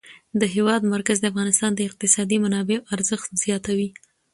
[0.39, 3.89] د هېواد مرکز د افغانستان د اقتصادي منابعو ارزښت زیاتوي.